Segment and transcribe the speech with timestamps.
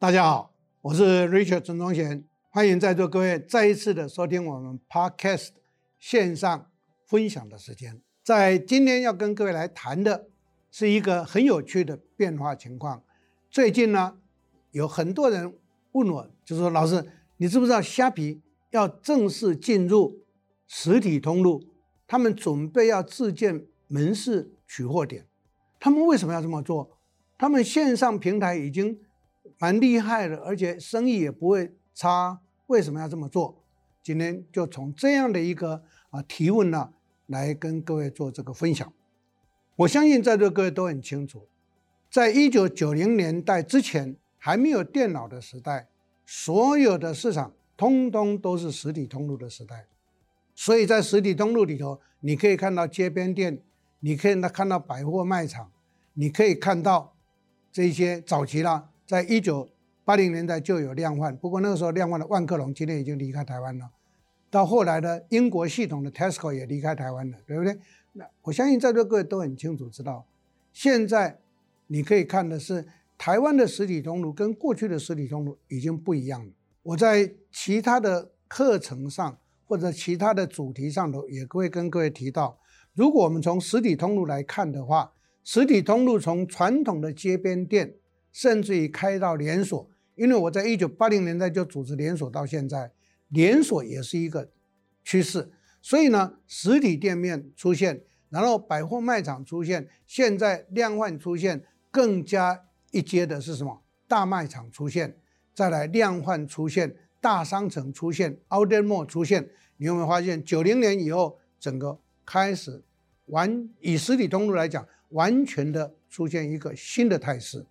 [0.00, 5.48] 大家好，我是 Richard 陈宗贤，欢迎在座各位再一次的收听我们 Podcast
[5.98, 6.70] 线上
[7.04, 8.00] 分享的时间。
[8.22, 10.28] 在今天要跟各位来谈的
[10.70, 13.02] 是一个很有趣的变化情况。
[13.50, 14.18] 最近呢，
[14.70, 15.58] 有很多人
[15.90, 17.04] 问我，就说老师，
[17.38, 18.40] 你知不知道虾皮
[18.70, 20.20] 要正式进入
[20.68, 21.64] 实体通路？
[22.06, 25.26] 他们准备要自建门市取货点，
[25.80, 27.00] 他们为什么要这么做？
[27.36, 29.00] 他们线上平台已经
[29.58, 33.62] 蛮厉害的，而且生意也不会差，为什么要这么做？
[34.02, 36.92] 今天就从这样的一个啊提问呢，
[37.26, 38.92] 来跟各位做这个分享。
[39.76, 41.46] 我相信在座各位都很清楚，
[42.10, 45.88] 在一九九零年代之前，还没有电脑的时代，
[46.24, 49.86] 所有的市场通通都是实体通路的时代。
[50.54, 53.62] 所以在实体通路里头，你可以看到街边店，
[54.00, 55.70] 你可以看到百货卖场，
[56.14, 57.14] 你可以看到
[57.70, 59.66] 这些早期啦，在一九
[60.04, 63.90] 八零年代就有量贩，不过那个时候量贩的万客隆今天已经离开台湾了，
[64.50, 67.78] 到后来呢英国系统的 Tesco 也离开台湾了，对不对？
[68.12, 70.26] 那我相信在座各位都很清楚知道，
[70.74, 71.38] 现在
[71.86, 72.86] 你可以看的是
[73.16, 76.52] 台湾的实体通路跟过去的实体通路已经不一样了。
[76.82, 79.38] 我在其他的课程上。
[79.70, 82.58] 或者其他的主题上头也会跟各位提到，
[82.94, 85.12] 如果我们从实体通路来看的话，
[85.44, 87.92] 实体通路从传统的街边店，
[88.38, 92.92] 甚至于开到连锁，因为我在一九八零年代就组织连锁到现在，
[93.30, 94.48] 连锁也是一个
[95.02, 95.50] 趋势，
[95.82, 103.82] 所以呢，实体店面出现，然后百货卖场出现，现在量贩出现，更加一阶的是什么？
[104.06, 105.16] 大卖场出现，
[105.52, 106.94] 再来量贩出现。
[107.20, 110.44] 大商城出现，Outlet Mall 出现，你有没有发现？
[110.44, 112.84] 九零年以后，整个开始
[113.24, 117.66] 完以实体通路来讲，完全的出现一个新的态势，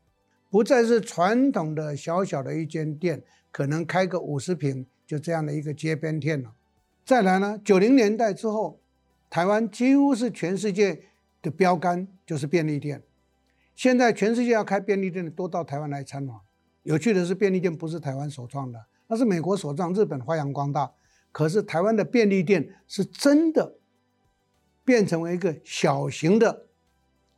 [0.49, 6.53] 不再是传统的小小的一间店，可能开个五十平就这样的一个街边店了。
[7.05, 8.79] 再来呢，九零年代之后，
[9.29, 11.03] 台湾几乎是全世界
[11.41, 13.03] 的标杆，就是便利店。
[13.75, 16.41] 现在全世界要开便利店的都到台湾来参访。
[16.83, 18.85] 有趣的是，便利店不是台湾首创的。
[19.07, 20.91] 那是美国首创，日本发扬光大。
[21.31, 23.75] 可是台湾的便利店是真的
[24.83, 26.65] 变成为一个小型的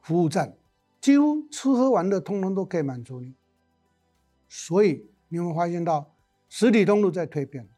[0.02, 0.56] 服务站，
[1.02, 3.36] 几乎吃喝玩乐通通都可以满足你。
[4.48, 6.16] 所以你有没有发现到
[6.48, 7.70] 实体通路在蜕变？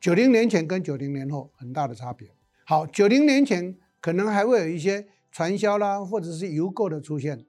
[0.00, 2.30] 九零年前跟九零年后很大的差别。
[2.64, 7.44] 好，九零年前可能还会有一些传销啦，或者是邮购的出现。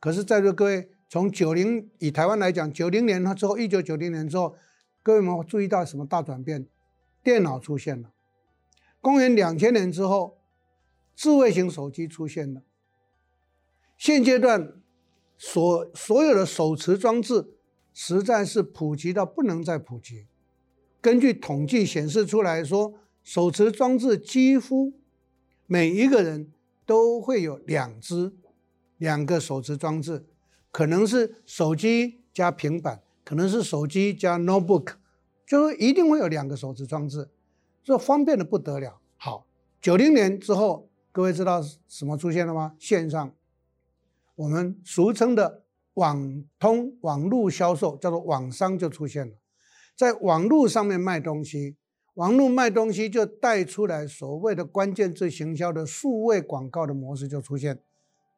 [0.00, 4.56] 可是在座各位，从九零以台湾来讲，九零年之后，一九九零年之后。
[5.02, 6.66] 各位们注意到什么大转变？
[7.22, 8.14] 电脑出现了。
[9.02, 10.38] 公元两千年之后，
[11.14, 12.62] 智慧型手机出现了。
[13.96, 14.74] 现阶段
[15.36, 17.54] 所所有的手持装置
[17.92, 20.26] 实在是普及到不能再普及。
[21.00, 24.92] 根据统计显示出来说，手持装置几乎
[25.66, 26.52] 每一个人
[26.86, 28.32] 都会有两只、
[28.98, 30.26] 两个手持装置，
[30.70, 33.02] 可能是手机加平板。
[33.26, 34.96] 可能是手机加 notebook，
[35.46, 37.30] 就是一定会有两个手持装置，
[37.82, 39.00] 这方便的不得了。
[39.16, 39.46] 好，
[39.80, 42.74] 九零年之后，各位知道什么出现了吗？
[42.78, 43.34] 线上，
[44.36, 45.62] 我们俗称的
[45.94, 49.34] 网通、网络销售，叫做网商就出现了，
[49.96, 51.76] 在网络上面卖东西，
[52.14, 57.80] 网络卖东西就带出来所谓的关键字行销的数位广告的模式就出现，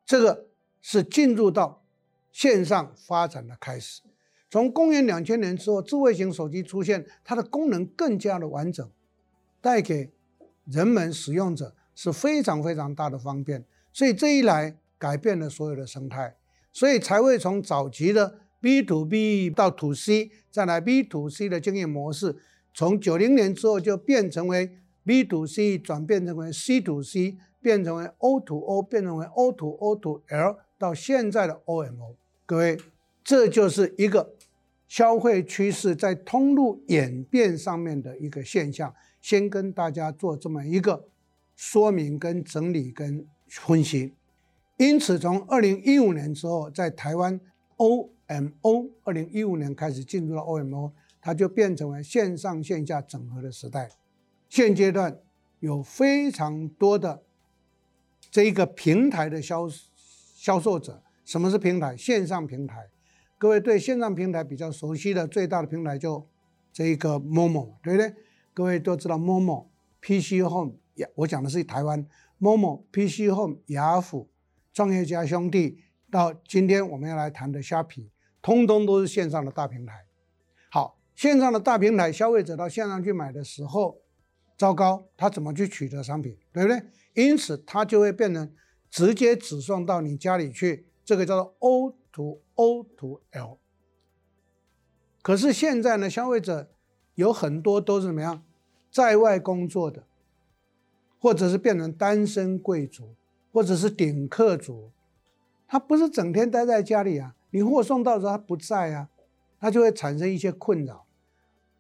[0.05, 0.49] 这个
[0.83, 1.83] 是进入到
[2.31, 4.03] 线上发展的开始。
[4.51, 8.89] 从公元两千年之后，智慧型手机出现，它的功能更加的完整，
[9.61, 10.13] 带给
[10.67, 13.65] 人们使用者是非常非常大的方便。
[13.93, 16.37] 所以这一来改变了所有的生态，
[16.73, 22.37] 所以才会从早期的 B to B 到 To C，再来 B to C 的经营模式，
[22.75, 31.61] 从九零年之后就变成为 B to C 转变成为 C to C，变成为 O to O，变成为 O to O to L，到现在的
[31.67, 32.17] OMO。
[32.45, 32.79] 各位，
[33.23, 34.35] 这就是一个。
[34.89, 41.09] 消费趋势在通路演变上面的一个现象，先跟大家做这么一个
[41.57, 44.13] 说明、跟整理、跟分析。
[44.79, 47.41] 因此，从二零一五年之后，在台湾
[47.79, 53.91] OMO，二零一五年开始进入了 OMO，它就变成为线上线下整合的时代。
[54.49, 55.19] 现阶段
[55.61, 57.23] 有非常多的
[58.31, 59.67] 这一个平台的销
[60.35, 61.97] 销售者，什么是平台？
[61.97, 62.89] 线上平台。
[63.39, 66.27] 各位对线上平台比较熟悉的最大的平台就
[66.73, 68.15] 这一个 Momo，对不对？
[68.53, 69.67] 各位都知道 Momo、
[70.03, 70.75] PC Home，
[71.15, 72.07] 我讲的是台湾
[72.39, 74.29] Momo、PC Home、雅虎、
[74.77, 75.79] 创业家兄弟，
[76.11, 78.11] 到今天我们要来谈的虾皮，
[78.43, 80.05] 通通都是线上的大平台。
[80.71, 84.03] 好，线上的大平台，消费者到线上去买的时候，
[84.59, 86.83] 糟糕，他怎么去取得商品，对不对？
[87.15, 88.53] 因此，他就会变成
[88.91, 93.59] 直接直送到你家里去，这个叫做 O to O to L。
[95.23, 96.71] 可是现在呢，消费者
[97.15, 98.45] 有很多都是怎么样，
[98.93, 100.07] 在外工作的，
[101.19, 103.15] 或者是变成单身贵族，
[103.57, 104.91] 或者是顶客族，
[105.67, 109.09] 他不是整天待在家里啊，你货送到时候他不在啊，
[109.59, 111.07] 他就会产生一些困扰。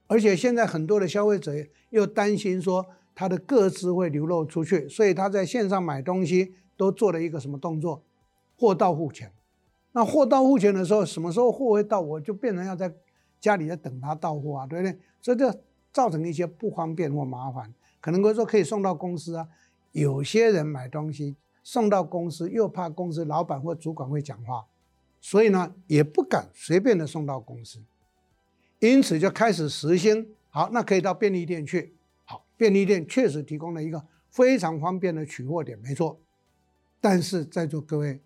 [0.06, 1.52] 而且现在很多的消费者
[1.90, 8.02] 又担心说他的个资会流露出去，所以他在线上买东西都做了一个什么动作？
[8.56, 9.30] 货到付钱。
[9.92, 12.00] 那货到付钱的时候，什么时候货会到？
[12.00, 12.90] 我就变成要在
[13.38, 14.98] 家里在等他到货啊，对不对？
[15.20, 15.54] 所以这
[15.92, 17.74] 造成一些不方便或麻烦。
[18.00, 19.46] 可能会说可以送到公司啊，
[19.92, 24.64] 有些人买东西送到公司又怕公司老板或主管会讲话，
[25.20, 27.80] 所以呢也不敢随便的送到公司。
[28.78, 31.96] 因此就开始实行，好，那可以到便利店去。
[32.24, 36.20] 好，便利店确实提供了一个非常方便的取货点，没错。
[37.00, 38.20] 但是在座各位，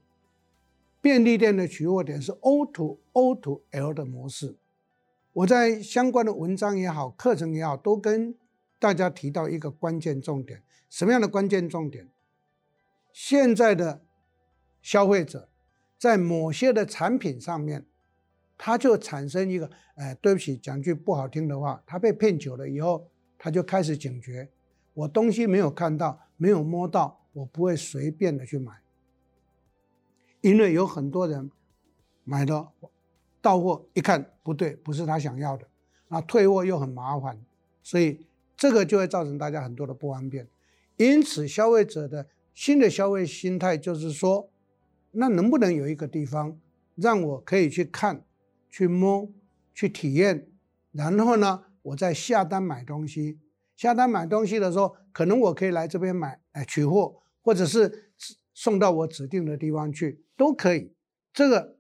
[1.01, 4.55] 便利店的取货点是 O to O to L 的模式。
[5.33, 8.35] 我在相关的文章也好，课程也好，都跟
[8.79, 10.63] 大家提到一个关键重点。
[10.91, 12.07] 什么样的关键重点？
[13.13, 14.03] 现在的
[14.83, 15.49] 消费者
[15.99, 17.87] 在某些的产品上面。
[18.63, 23.09] 他就产生一个，哎，对不起，讲句不好听的话，他被骗久了以后，
[23.39, 24.51] 他就开始警觉，
[24.93, 28.75] 我东西没有看到，没有摸到，我不会随便的去买，
[30.43, 31.51] 因为有很多人
[32.23, 32.71] 买了
[33.41, 35.67] 到货一看不对，不是他想要的，
[36.09, 37.43] 那退货又很麻烦，
[37.83, 38.27] 所以
[38.59, 40.47] 这个就会造成大家很多的不方便，
[40.99, 44.51] 因此消费者的新的消费心态就是说，
[45.13, 46.59] 那能不能有一个地方
[46.95, 48.25] 让我可以去看？
[48.69, 49.29] 去摸，
[49.75, 50.49] 去体验，
[50.93, 53.39] 然后呢，我再下单买东西。
[53.77, 58.13] 下单买东西的时候，可能我可以来这边买，哎，取货，或者是
[58.55, 60.93] 送到我指定的地方去，都可以。
[61.33, 61.77] 这个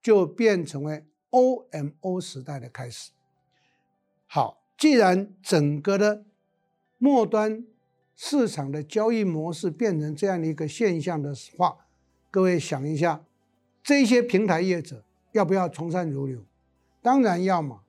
[0.00, 3.10] 就变成为 OMO 时代的开始。
[4.26, 6.24] 好，既然整个的
[6.98, 7.66] 末端
[8.22, 11.86] 市场的交易模式变成这样的一个现象的话，
[12.30, 13.24] 各位想一下，
[13.82, 15.02] 这些平台业者。
[15.32, 16.44] 要不要从善如流？
[17.00, 17.80] 当然要嘛！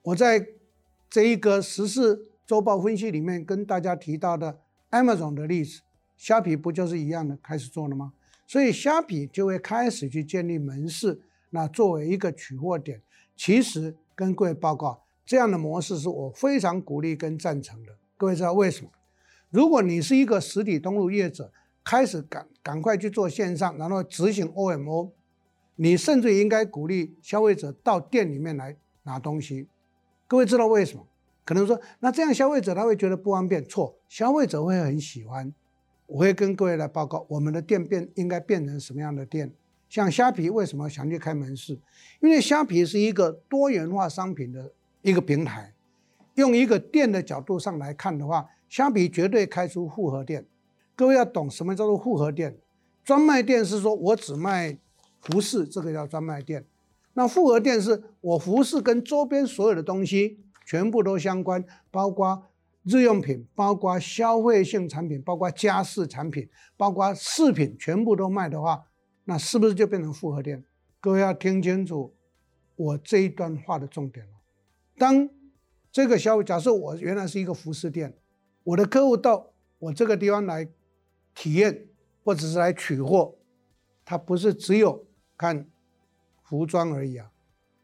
[0.00, 0.46] 我在
[1.10, 4.60] 这一个十四周报分析里面跟大家提到的
[4.90, 5.82] Amazon 的例子，
[6.16, 8.14] 虾皮不就是一样的开始做了吗？
[8.46, 11.20] 所以虾皮就会开始去建立门市，
[11.50, 13.02] 那作为一个取货点。
[13.36, 17.96] 其实跟各位报告，这样的模式是我非常鼓励跟赞成的。
[18.16, 18.90] 各位知道为什么？
[19.52, 21.52] 如果你是一个实体通路业者，
[21.84, 25.10] 开始赶赶快去做线上，然后执行 OMO。
[25.76, 29.68] 你甚至应该鼓励消费者到店里面来拿东西。
[30.26, 31.06] 各位知道为什么？
[31.44, 33.62] 可能说，那这样消费者他会觉得不方便。
[33.66, 35.52] 错，消费者会很喜欢。
[36.06, 39.52] 我会跟各位来报告，我们的店变应该变成什么样的店？
[39.88, 41.78] 像虾皮为什么想去开门市？
[42.20, 44.72] 因为虾皮是一个多元化商品的
[45.02, 45.74] 一个平台。
[46.36, 50.46] 用一个店的角度上来看的话，相比绝对开出复合店。
[50.96, 52.56] 各位要懂什么叫做复合店？
[53.04, 54.78] 专卖店是说我只卖。
[55.20, 56.66] 服饰这个叫专卖店，
[57.12, 62.42] 那复合店是我服饰跟周边所有的东西全部都相关，包括
[62.82, 68.86] 日用品，包括消费性产品，包括家饰产品，包括饰品，全部都卖的话，
[69.26, 70.64] 那是不是就变成复合店？
[71.00, 72.12] 各位要听清楚
[72.74, 74.32] 我这一段话的重点了。
[74.98, 75.30] 当
[75.92, 78.12] 这个消费，假设我原来是一个服饰店，
[78.64, 80.68] 我的客户到我这个地方来
[81.34, 81.86] 体验
[82.24, 83.34] 或者是来取货，
[84.04, 85.04] 他不是只有。
[85.34, 85.66] 看
[86.44, 87.32] 服装而已啊，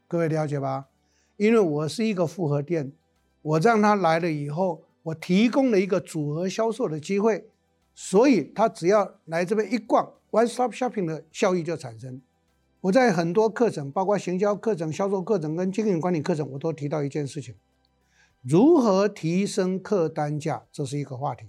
[0.07, 0.87] 各位了解吧？
[1.35, 2.93] 因为我是一个复合店，
[3.41, 7.49] 我让他来了以后，我提供了一个组合销售的机会，
[7.93, 12.21] 所以他只要来这边一逛，one stop shopping 的效益就产生。
[12.79, 17.53] 我在很多课程，包括行销课程、销售课程跟经营管理课程，我都提到一件事情：
[18.41, 21.47] 如何提升客单价，这是一个话题。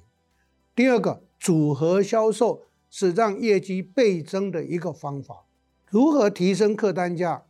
[0.74, 5.44] 第二个，组合销售是让业绩倍增的一个方法。
[5.88, 7.44] 如何提升客单价？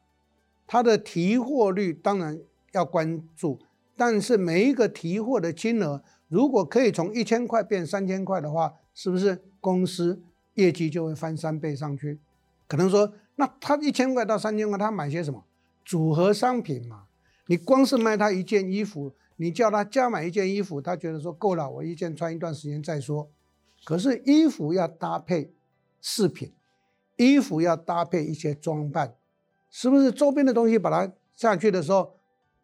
[0.67, 2.39] 它的提货率当然
[2.73, 3.59] 要关注，
[3.97, 10.23] 但是每一个提货的金额，如果可以从一千块变三千块的话，是不是公司
[10.55, 12.21] 业绩就会翻三倍上去？
[12.69, 15.45] 可能说，那他一千块到三千块，他买些什么？
[15.85, 17.05] 组合商品嘛。
[17.47, 23.31] 你光是卖他一件衣服，你叫他加买一件衣服，他觉得说够了，我一件穿一段时间再说。
[23.85, 25.51] 可是衣服要搭配
[26.03, 26.53] 饰品。
[27.17, 29.15] 衣服要搭配一些装扮，
[29.71, 32.15] 是不是周边的东西把它下去的时候，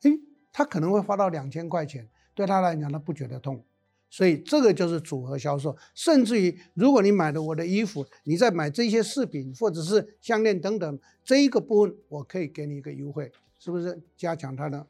[0.01, 0.19] 诶，
[0.51, 3.63] 他可能会花到两千块钱，对他来讲他不觉得痛。
[4.09, 14.87] 所以这个就是组合销售，甚至于如果你买了我的衣服，你再买这些饰品或者是项链等等，这一个部分我可以给你一个优惠，是不是加强他的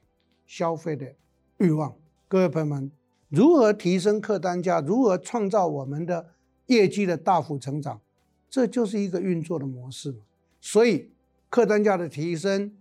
[0.46, 1.12] 消费的
[1.58, 1.96] 欲望？
[2.28, 2.90] 各位朋友们，
[3.30, 4.82] 如何提升客单价？
[4.82, 6.34] 如何创造我们的
[6.66, 8.02] 业绩的大幅成长？
[8.50, 10.16] 这就是一个运作的模式。
[10.60, 11.10] 所以
[11.48, 12.76] 客单价的提升、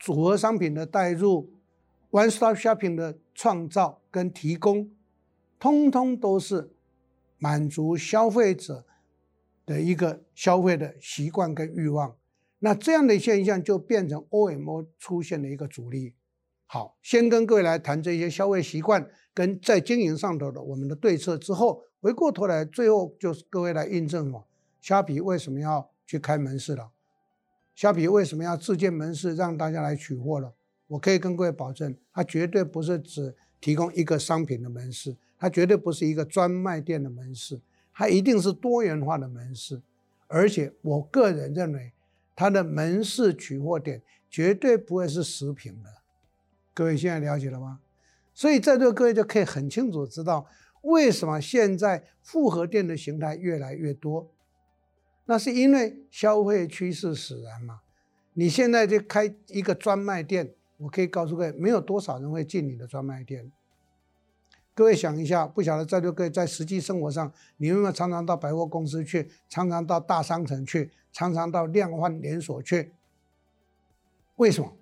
[0.00, 1.52] 组合商品的带入、
[2.10, 4.90] One Stop Shopping 的创造跟提供。
[5.60, 6.72] 通通都是
[7.38, 8.84] 满足消费者
[9.64, 12.16] 的一个消费的习惯跟欲望，
[12.58, 16.14] 那这样的现象就变成 OMO 出现的一个主力。
[16.70, 24.44] 好，先跟各位来谈这些消费习惯跟在经营上头的我们的对策之后，回过头来最后就是各位来印证嘛，
[24.82, 26.90] 虾皮为什么要去开门市了？
[27.74, 30.52] 虾皮为什么要自建门市让大家来取货了？
[30.88, 35.16] 我可以跟各位保证，它绝对不是只提供一个商品的门市。
[35.38, 37.60] 它绝对不是一个专卖店的门市，
[37.94, 39.80] 它一定是多元化的门市，
[40.26, 41.92] 而且我个人认为，
[42.36, 45.97] 它的门市取货点绝对不会是食品的。
[46.78, 47.80] 各位现在了解了吗？
[48.32, 50.46] 所以在座各位就可以很清楚知道，
[50.82, 54.30] 为什么现在复合店的形态越来越多，
[55.24, 57.80] 那是因为消费趋势使然嘛。
[58.34, 63.50] 你现在就开一个专卖店，我可以告诉各位，没有多少人会进你的专卖店。
[64.72, 72.92] 各位想一下，不晓得在座各位在实际生活上，你有没有常常到百货公司去，常常到大商城去，常常到量贩连锁去？
[74.36, 74.77] 为什么？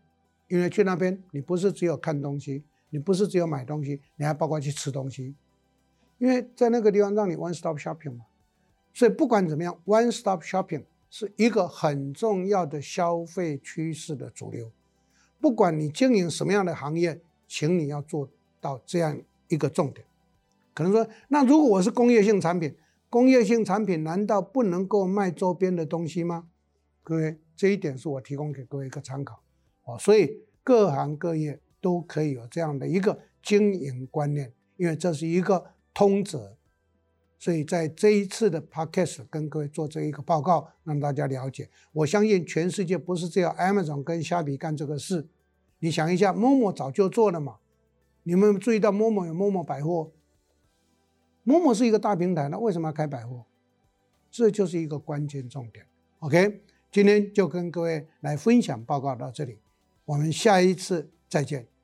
[0.49, 5.35] 因为去那边，你不是只有看东西，你不是只有买东西，你还包括去吃东西。
[6.19, 8.27] 因为在那个地方让你 one stop shopping 嘛，
[8.95, 14.71] 所以不管怎么样，one stop shopping 是一个很重要的消费趋势的主流。
[15.41, 18.29] 不管你经营什么样的行业，请你要做
[18.61, 19.21] 到这样。
[19.49, 20.05] 一个重点，
[20.75, 22.75] 可能说，那如果我是工业性产品，
[23.09, 26.49] 工业性产品难道不能够卖周边的东西吗？
[27.05, 29.41] 各位，这一点是我提供给各位一个参考，
[29.87, 35.65] 哦，所以各行各业都可以有这样的一个经营观念，因为这是一个
[35.95, 36.57] 通则，
[37.39, 41.71] 所以在这一次的 podcast 跟各位做这一个报告，让大家了解。
[41.93, 45.29] 我相信全世界不是只有 Amazon 跟虾皮干这个事，
[45.79, 47.59] 你想一下，Momo 早就做了嘛。
[48.25, 50.11] 你们注意到 Momo 有 Momo 百货
[51.45, 53.47] ，Momo 是一个大平台，那为什么要开百货？
[54.33, 55.87] 这就是一个关键重点。
[56.19, 59.61] OK，今天就跟各位来分享报告到这里，
[60.07, 61.76] 我们下一次再见。